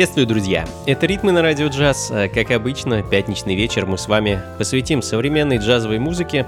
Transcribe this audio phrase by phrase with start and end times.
[0.00, 0.66] Приветствую, друзья!
[0.86, 2.10] Это «Ритмы на радио джаз».
[2.10, 6.46] Э, как обычно, пятничный вечер мы с вами посвятим современной джазовой музыке,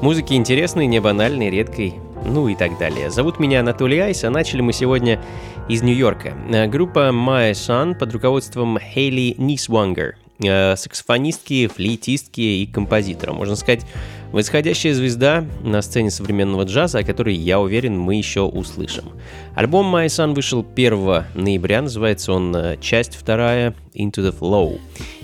[0.00, 3.10] музыке интересной, не банальной, редкой, ну и так далее.
[3.10, 5.20] Зовут меня Анатолий Айс, а начали мы сегодня
[5.68, 6.34] из Нью-Йорка.
[6.48, 13.32] Э, группа My Son под руководством Хейли Нисвангер, э, саксофонистки, флейтистки и композитора.
[13.32, 13.84] Можно сказать,
[14.36, 19.04] Восходящая звезда на сцене современного джаза, о которой, я уверен, мы еще услышим.
[19.54, 24.78] Альбом My Son вышел 1 ноября, называется он э, «Часть вторая Into the Flow».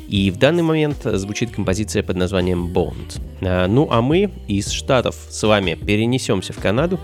[0.09, 3.21] И в данный момент звучит композиция под названием Bond.
[3.43, 6.99] А, ну а мы из Штатов с вами перенесемся в Канаду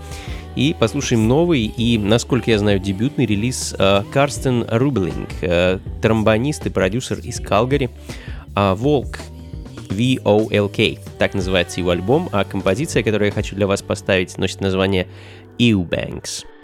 [0.55, 6.69] и послушаем новый и, насколько я знаю, дебютный релиз э, Карстен Рублинг, э, тромбонист и
[6.71, 7.91] продюсер из Калгари.
[8.55, 9.19] «Волк»
[9.89, 10.99] VOLK.
[11.17, 15.07] Так называется его альбом, а композиция, которую я хочу для вас поставить, носит название
[15.57, 16.45] Eubanks.
[16.45, 16.58] радио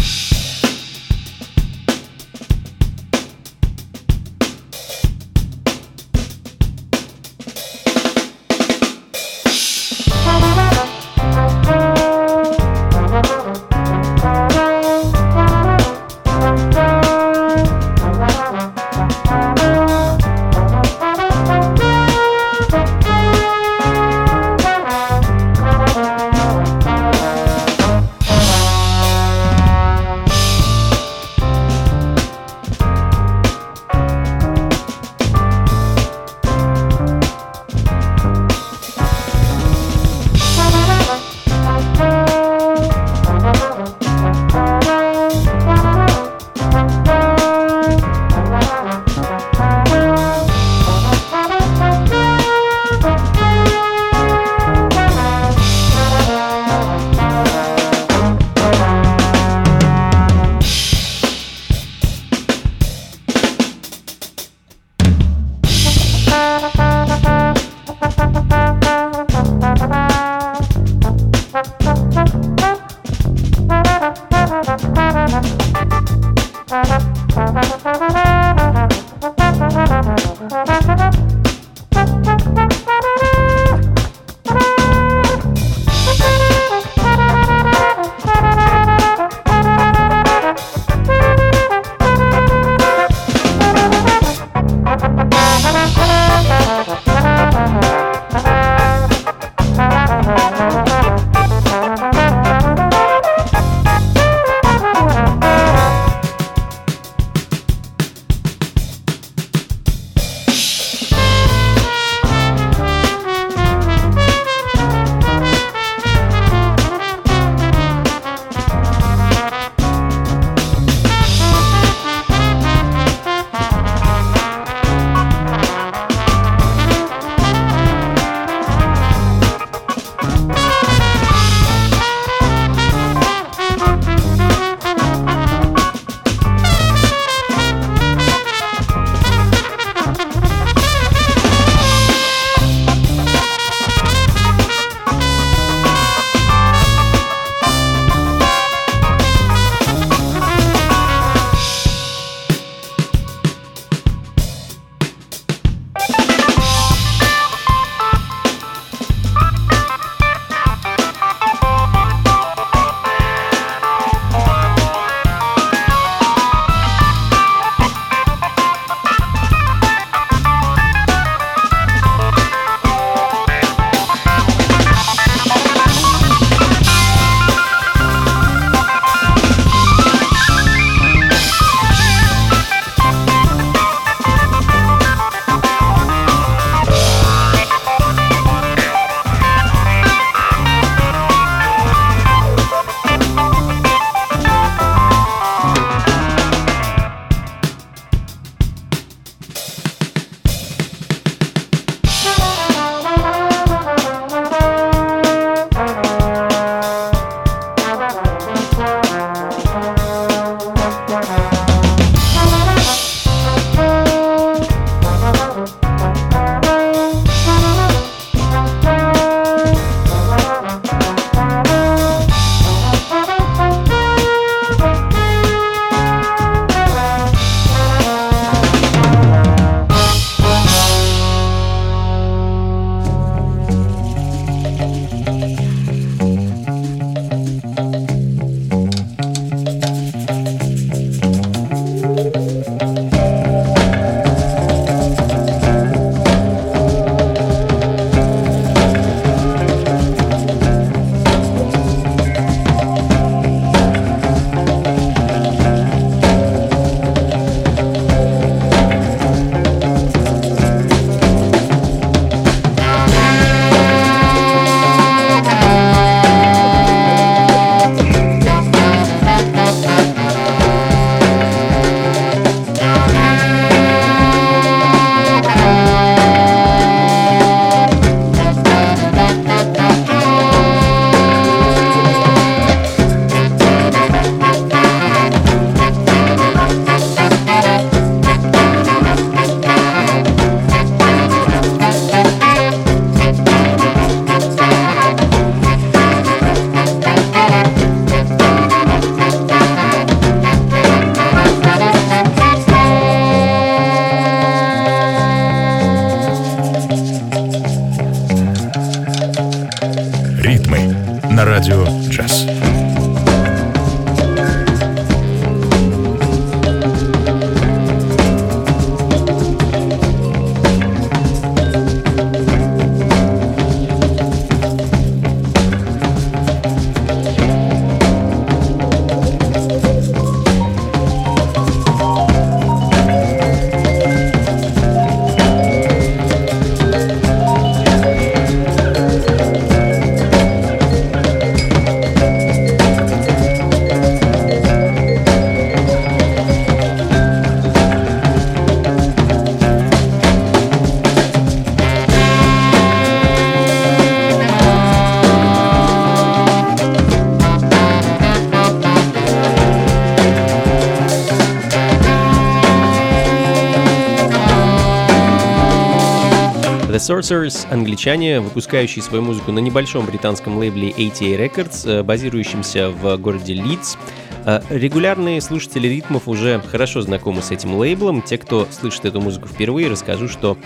[367.05, 373.53] Sorcerers— англичане, выпускающие свою музыку на небольшом британском лейбле ATA Records, э, базирующемся в городе
[373.53, 373.95] Лидс.
[374.43, 378.24] Э, регулярные слушатели ритмов уже хорошо знакомы с этим лейблом.
[378.24, 380.57] Те, кто слышит эту музыку впервые, расскажу, что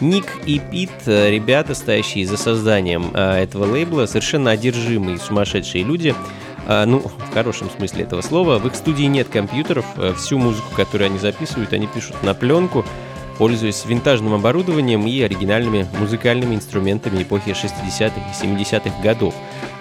[0.00, 6.12] Ник и Пит, э, ребята, стоящие за созданием этого лейбла, совершенно одержимые, сумасшедшие люди.
[6.66, 8.58] Ну, в хорошем смысле этого слова.
[8.58, 9.84] В их студии нет компьютеров.
[10.16, 12.86] Всю музыку, которую они записывают, они пишут на пленку
[13.38, 19.34] пользуясь винтажным оборудованием и оригинальными музыкальными инструментами эпохи 60-х и 70-х годов.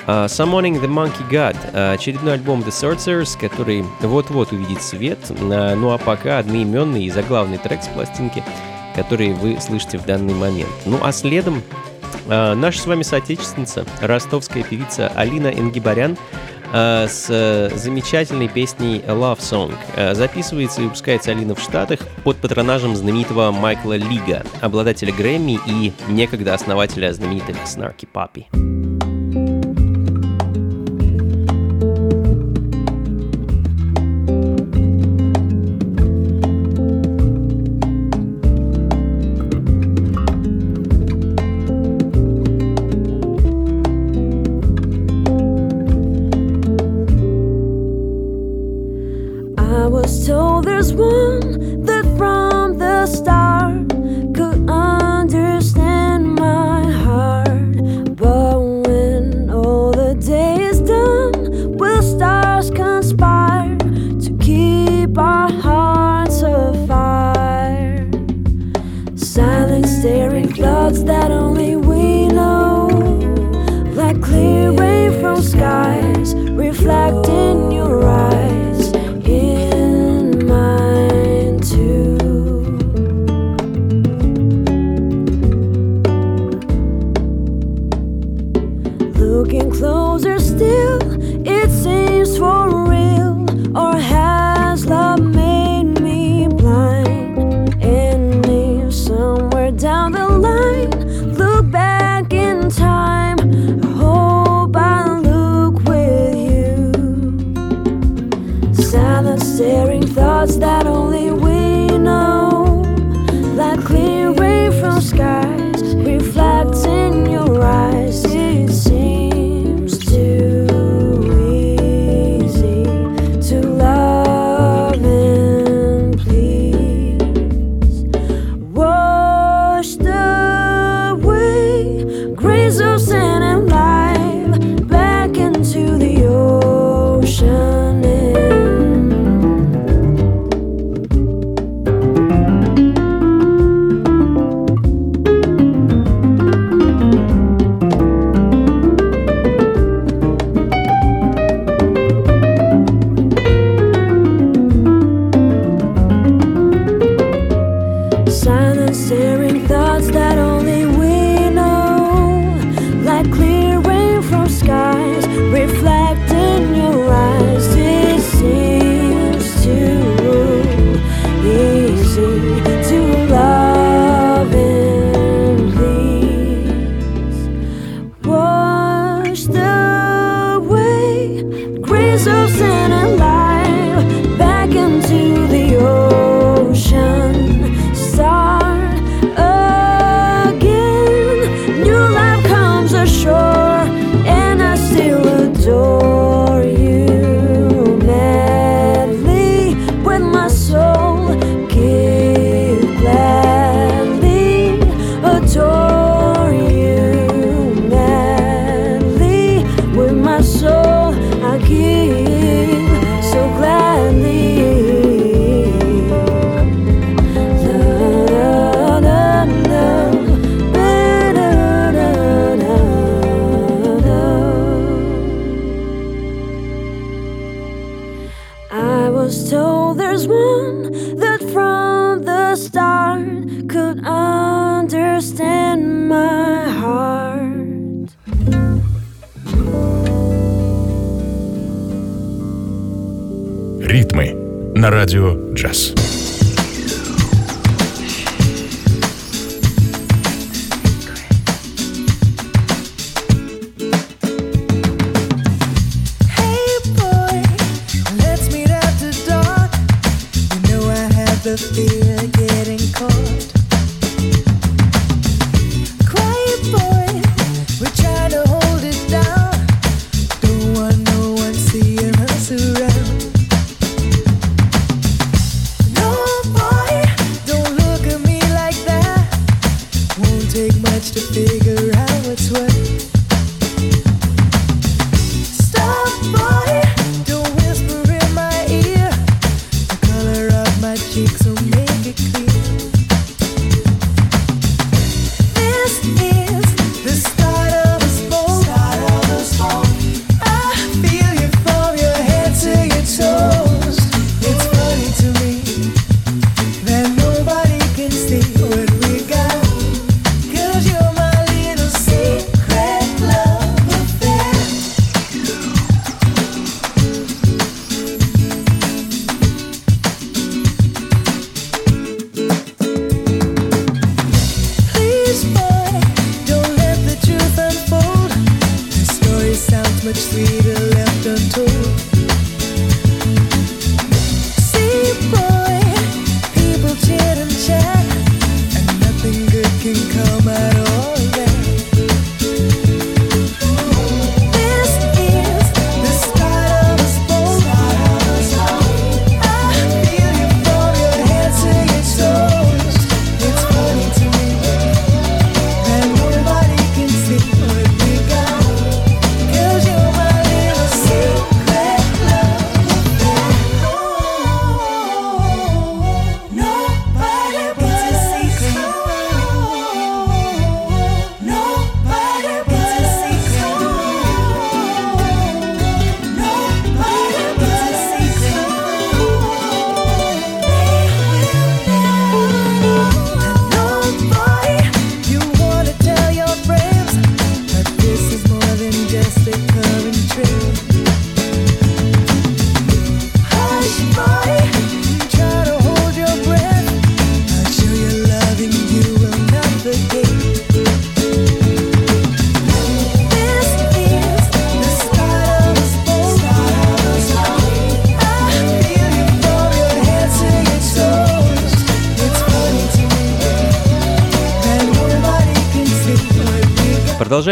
[0.06, 5.76] Uh, Summoning the Monkey God, uh, очередной альбом The Sorcerers, который вот-вот увидит свет, uh,
[5.76, 8.44] ну а пока одноименный и заглавный трек с пластинки,
[8.96, 10.70] который вы слышите в данный момент.
[10.86, 11.64] Ну а следом
[12.28, 16.18] uh, наша с вами соотечественница, ростовская певица Алина Энгибарян,
[16.74, 19.74] с э, замечательной песней Love Song.
[19.96, 25.94] Э, записывается и выпускается Алина в Штатах под патронажем знаменитого Майкла Лига, обладателя Грэмми и
[26.08, 28.83] некогда основателя знаменитых Snarky Puppy.
[89.54, 90.93] Getting closer still.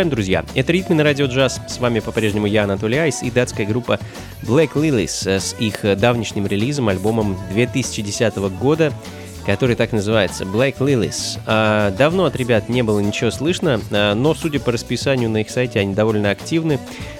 [0.01, 0.45] Продолжаем, друзья.
[0.55, 1.61] Это «Ритмы на радио джаз».
[1.67, 3.99] С вами по-прежнему я, Анатолий Айс, и датская группа
[4.41, 8.91] Black Lilies с их давнишним релизом, альбомом 2010 года,
[9.45, 11.39] который так называется Black Lilies.
[11.45, 15.51] А, давно от ребят не было ничего слышно, а, но, судя по расписанию на их
[15.51, 16.79] сайте, они довольно активны,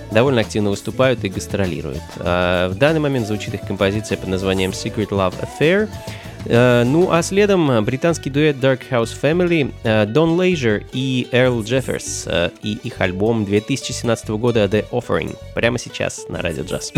[0.10, 2.02] довольно активно выступают и гастролируют.
[2.18, 5.88] А, в данный момент звучит их композиция под названием Secret Love Affair–
[6.46, 11.64] Э, ну а следом э, британский дуэт Dark House Family, э, Don Лейзер и Эрл
[11.64, 12.28] Джефферс
[12.62, 16.92] и их альбом 2017 года The Offering прямо сейчас на Радио Джаз.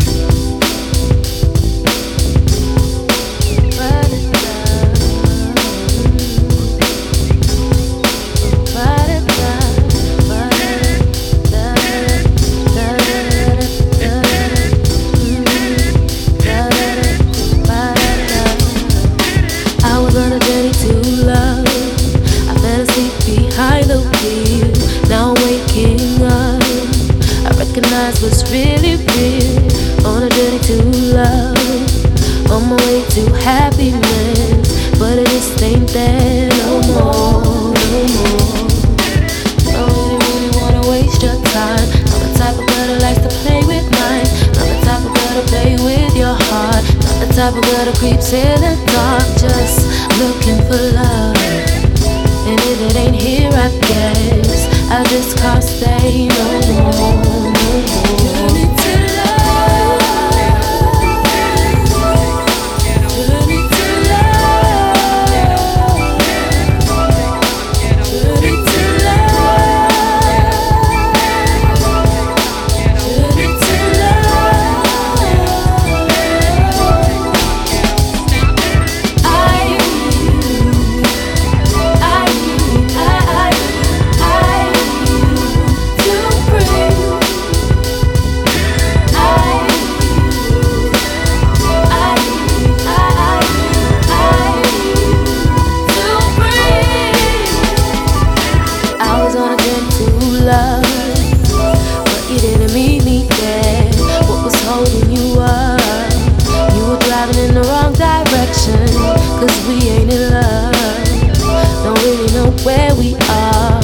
[111.84, 113.76] Don't really know where we are.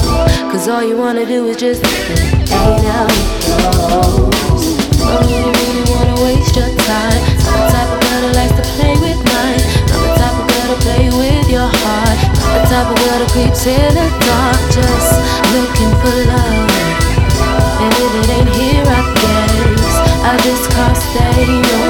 [0.51, 1.85] Cause all you wanna do is just
[2.49, 3.13] hang out.
[5.05, 7.21] Don't really, really wanna waste your time.
[7.45, 9.61] I'm the type of girl that likes to play with mine.
[9.93, 12.19] I'm the type of girl to play with your heart.
[12.41, 15.21] I'm the type of girl that creeps in the dark, just
[15.53, 16.73] looking for love.
[17.85, 19.93] And if it ain't here, I guess
[20.25, 21.89] I just can't stay.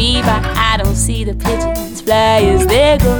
[0.00, 0.40] By.
[0.56, 3.12] I don't see the pigeons fly as they go.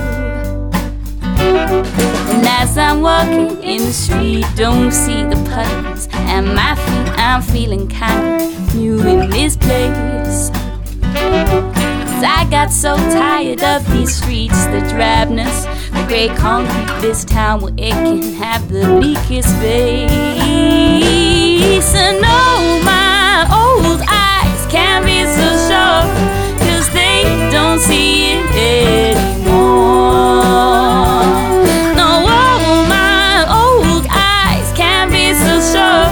[2.32, 7.12] And as I'm walking in the street, don't see the puddles at my feet.
[7.18, 10.50] I'm feeling kind of new in this place.
[11.12, 17.00] 'Cause I got so tired of these streets, the drabness, the gray concrete.
[17.00, 20.10] This town where it can have the bleakest face.
[21.94, 26.04] And oh, my old eyes can't be so sure,
[27.50, 29.54] don't see it anymore.
[31.98, 36.06] No, oh, my old eyes can't be so sure,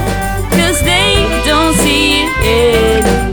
[0.50, 1.11] 'cause they
[1.44, 3.26] don't see it anymore.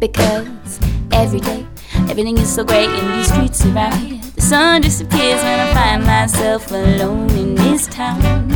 [0.00, 0.80] Because
[1.12, 1.66] every day
[2.08, 4.20] everything is so great in these streets around here.
[4.36, 8.52] The sun disappears when I find myself alone in this town.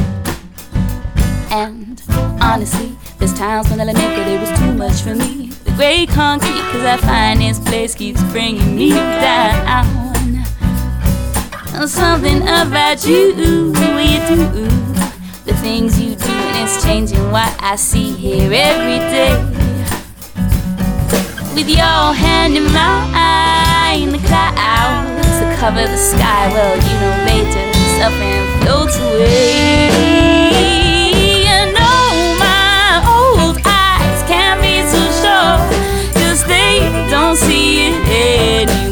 [1.50, 2.02] And
[2.40, 5.67] honestly, there's times when I admit that it was too much for me.
[5.78, 9.86] Gray concrete, cause I find this place keeps bringing me down.
[11.86, 13.72] Something about you, you
[14.26, 14.66] do,
[15.44, 19.38] the things you do, and it's changing what I see here every day.
[21.54, 27.44] With your hand in mine, the clouds that cover the sky, well, you know they
[27.52, 30.97] just up and float away.
[38.18, 38.87] again.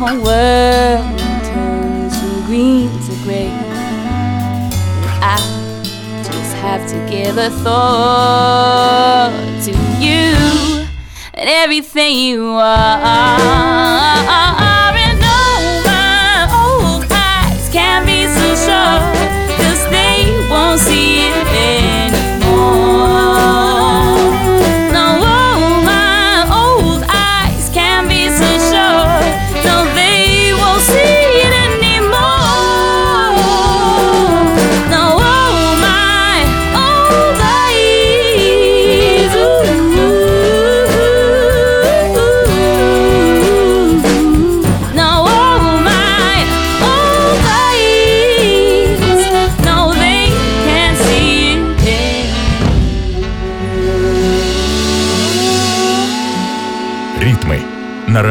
[0.00, 3.50] Whole world turns from green to gray,
[5.20, 5.36] I
[6.24, 9.30] just have to give a thought
[9.64, 10.88] to you
[11.34, 13.80] and everything you are.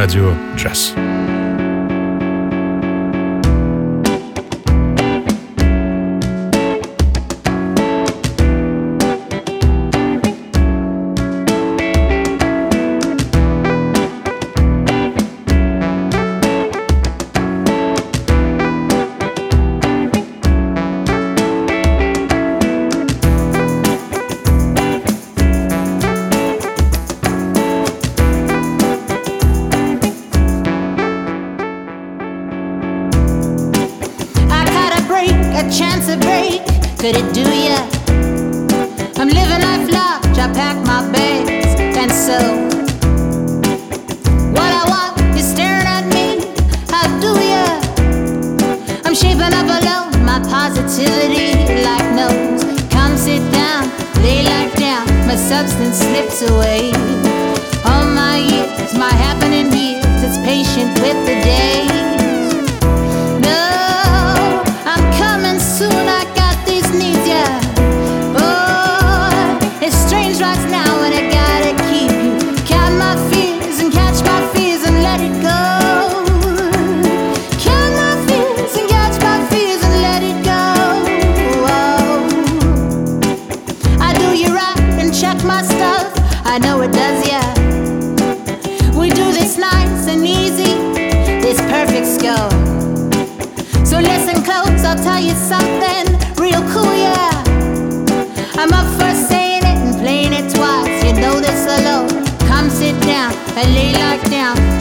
[0.10, 0.99] Radio Jazz.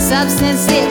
[0.09, 0.88] substance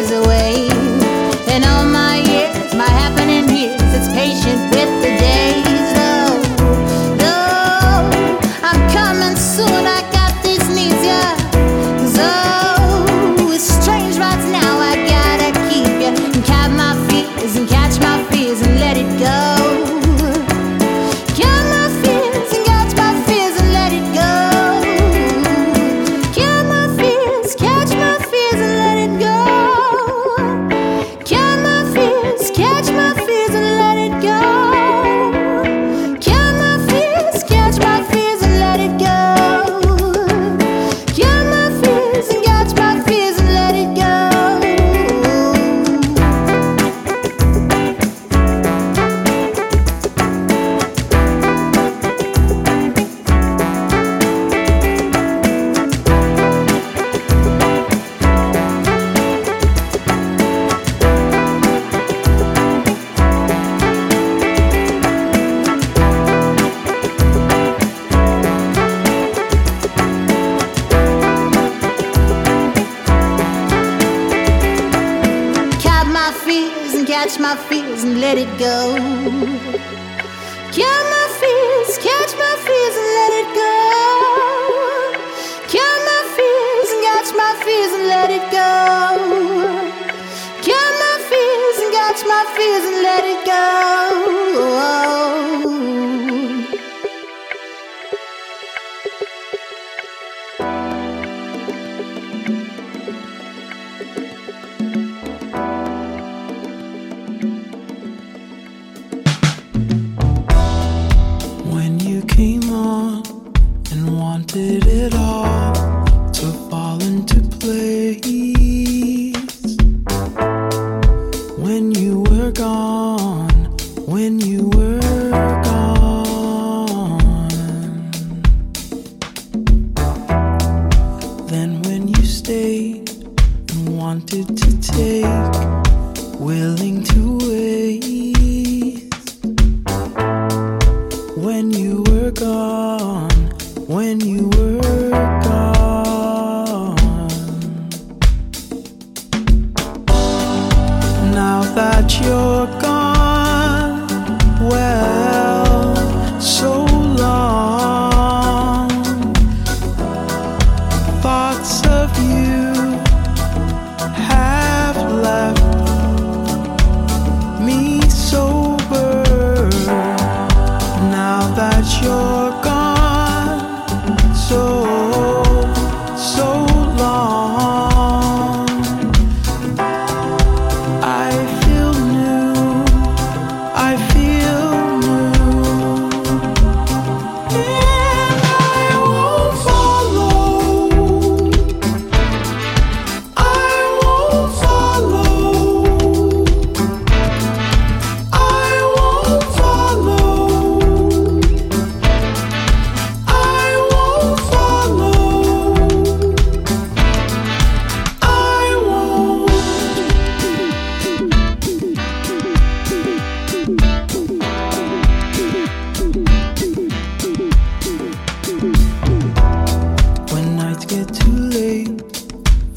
[220.87, 222.01] get too late,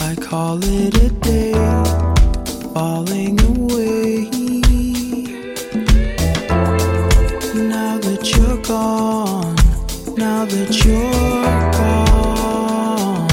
[0.00, 1.52] I call it a day,
[2.74, 4.28] falling away.
[7.54, 9.54] Now that you're gone,
[10.16, 13.28] now that you're gone,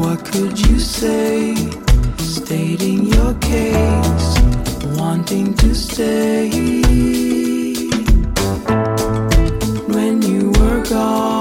[0.00, 1.54] what could you say?
[2.18, 4.38] Stating your case,
[4.98, 7.39] wanting to stay.
[10.90, 11.39] go.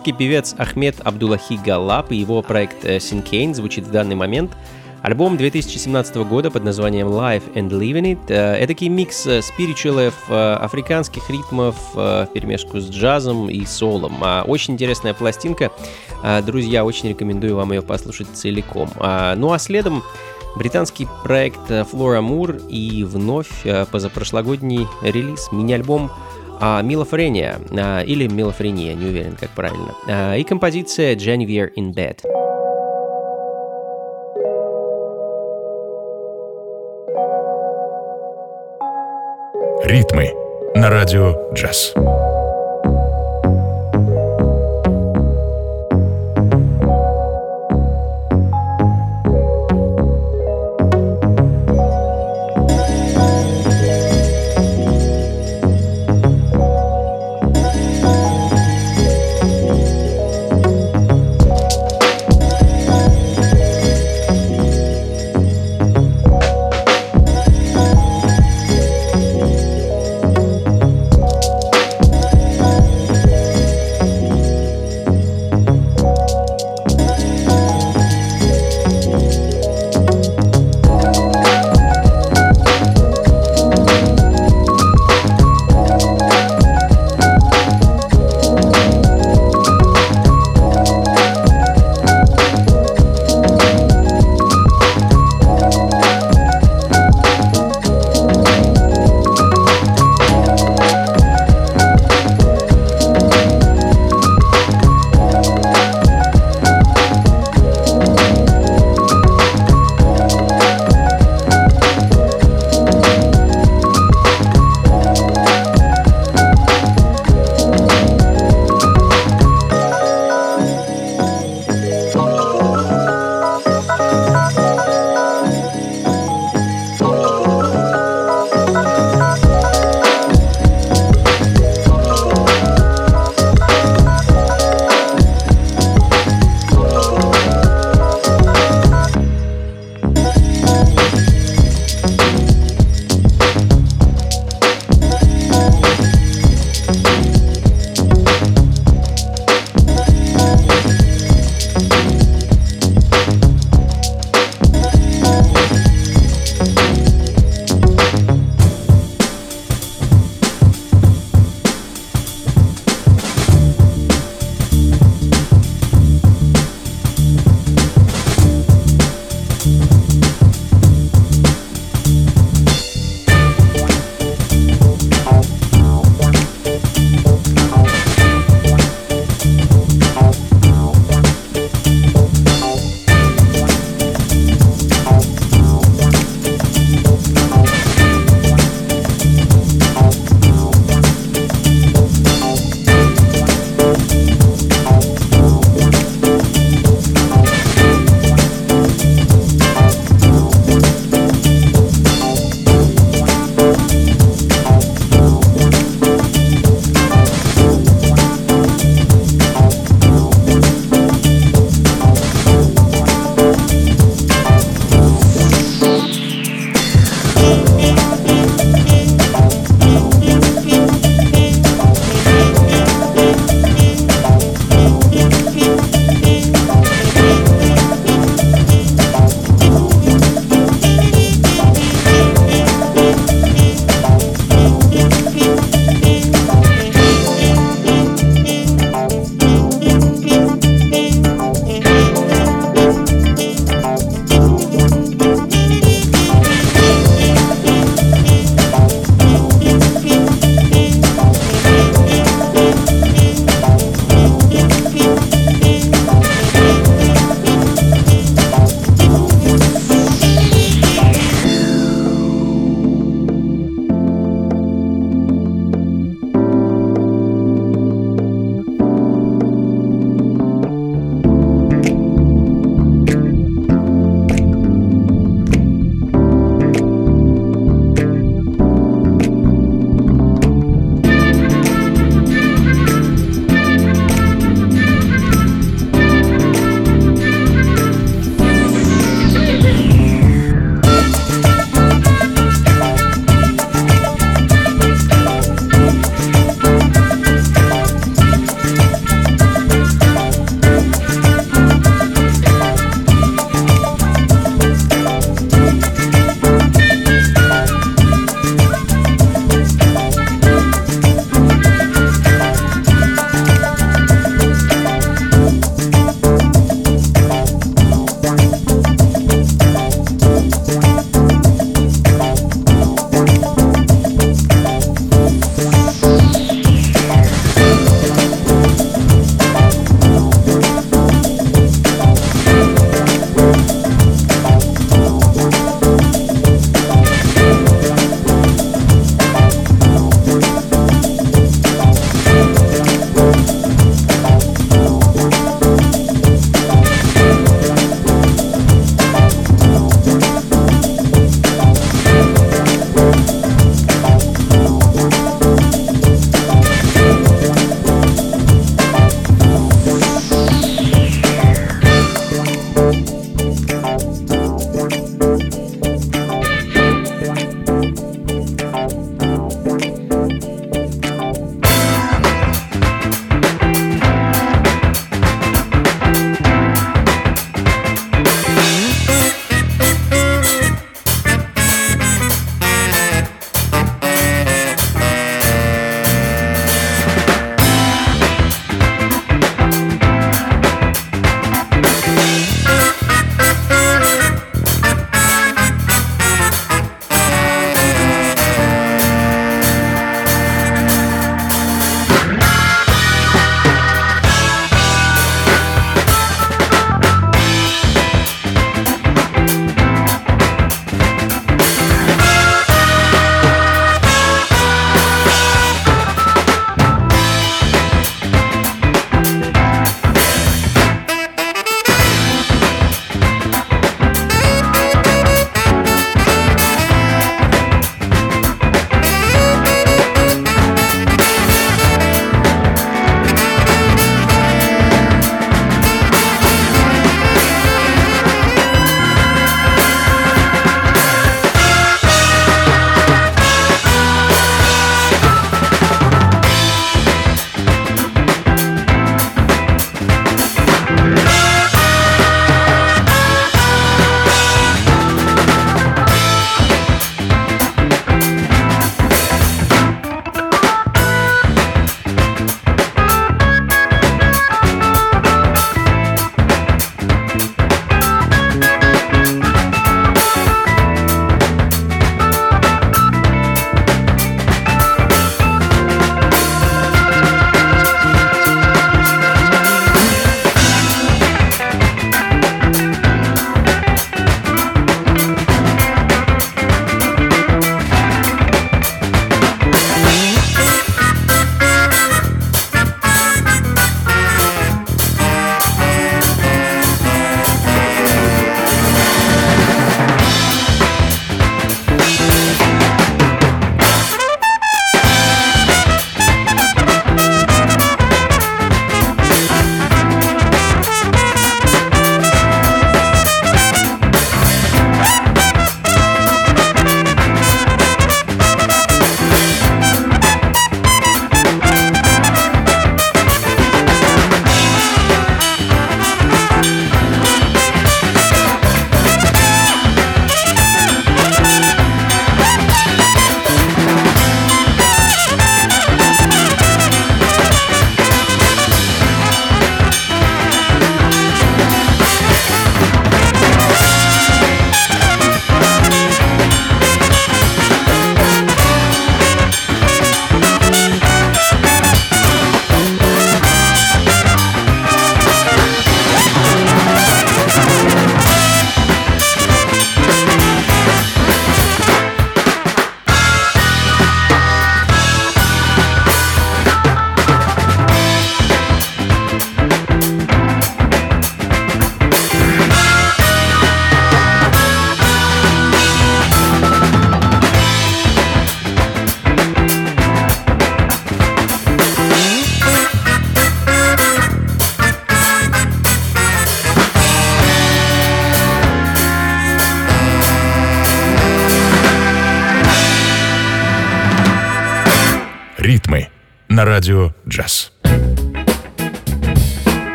[0.00, 4.52] Нью-Йоркский певец Ахмед Абдуллахи Галап и его проект э, Синкейн звучит в данный момент.
[5.02, 8.20] Альбом 2017 года под названием Life and Living It.
[8.28, 14.16] Э, Эдакий микс э, спиричуэлов, э, африканских ритмов э, в перемешку с джазом и солом.
[14.22, 15.70] А, Очень интересная пластинка.
[16.22, 18.88] А, Друзья, очень рекомендую вам ее послушать целиком.
[18.96, 20.02] А, Ну а следом
[20.56, 26.10] британский проект э, Flora Moore и вновь э, позапрошлогодний релиз, мини-альбом
[26.82, 32.18] Милофрения, а, или Милофрения, не уверен, как правильно, А, и композиция Genevieve in Bed.
[39.84, 40.30] Ритмы
[40.74, 41.94] на радио джаз.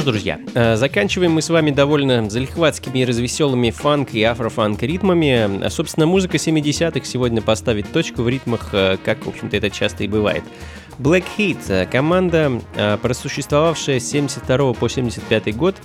[0.00, 5.64] Ж, друзья, э, заканчиваем мы с вами довольно залихватскими и развеселыми фанк и афрофанк ритмами.
[5.64, 10.04] А, Собственно, музыка 70-х сегодня поставит точку в ритмах, э, как, в общем-то, это часто
[10.04, 10.42] и бывает.
[10.98, 12.60] Black Heat э,– команда,
[13.02, 15.76] просуществовавшая с 72 по 75 год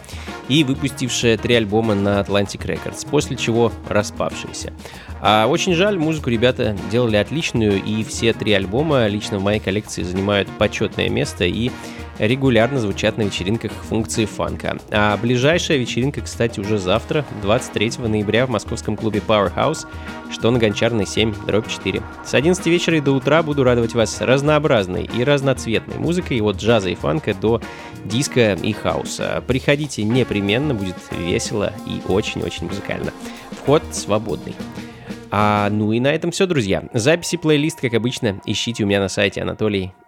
[0.48, 4.74] и выпустившая три альбома на Atlantic Records, после чего распавшаяся.
[5.22, 10.04] А очень жаль, музыку ребята делали отличную, и все три альбома лично в моей коллекции
[10.04, 11.72] занимают почетное место и
[12.20, 14.78] регулярно звучат на вечеринках функции фанка.
[14.92, 19.88] А ближайшая вечеринка, кстати, уже завтра, 23 ноября в московском клубе Powerhouse,
[20.32, 22.02] что на Гончарной 7, дробь 4.
[22.26, 26.90] С 11 вечера и до утра буду радовать вас разнообразной и разноцветной музыкой от джаза
[26.90, 27.62] и фанка до
[28.04, 29.44] диска и хауса.
[29.48, 33.12] Приходите непременно, будет весело и очень-очень музыкально.
[33.52, 34.56] Вход свободный.
[35.32, 36.84] А, ну и на этом все, друзья.
[36.94, 39.42] Записи плейлист, как обычно, ищите у меня на сайте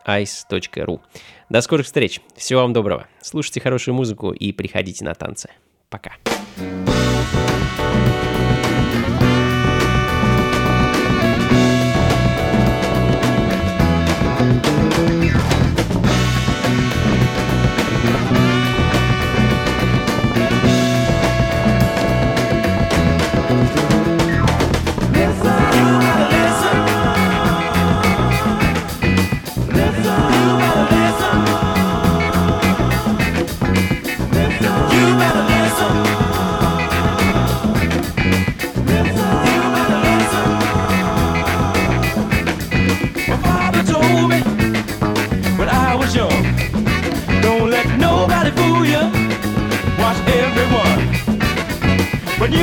[0.07, 1.01] anatolyice.ru.
[1.49, 2.21] До скорых встреч.
[2.35, 3.07] Всего вам доброго.
[3.21, 5.49] Слушайте хорошую музыку и приходите на танцы.
[5.89, 6.13] Пока.
[6.57, 6.96] My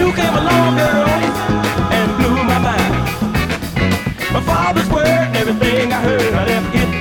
[0.05, 1.09] you came along, girl,
[1.97, 2.95] and blew my mind.
[4.35, 6.45] My father's word everything I heard, I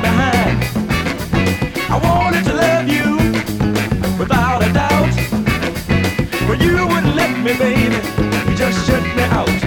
[0.05, 0.57] behind.
[1.93, 3.07] I wanted to love you
[4.17, 5.15] without a doubt,
[6.47, 7.99] but you wouldn't let me, baby.
[8.47, 9.59] You just shut me out.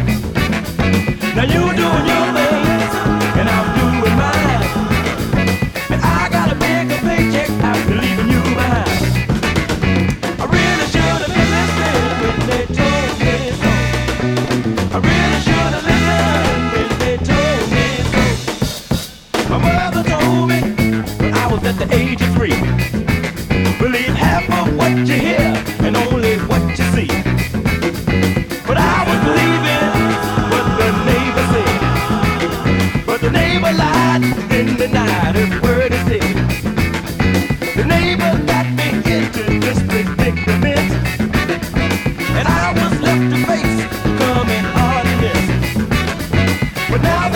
[1.36, 2.25] Now you doing your
[46.98, 47.35] would